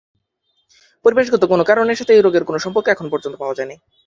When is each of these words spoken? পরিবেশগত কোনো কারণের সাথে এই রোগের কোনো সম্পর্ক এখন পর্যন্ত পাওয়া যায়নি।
পরিবেশগত 1.05 1.43
কোনো 1.43 1.63
কারণের 1.69 1.99
সাথে 1.99 2.11
এই 2.13 2.23
রোগের 2.23 2.43
কোনো 2.45 2.59
সম্পর্ক 2.65 2.87
এখন 2.89 3.05
পর্যন্ত 3.11 3.35
পাওয়া 3.39 3.57
যায়নি। 3.57 3.75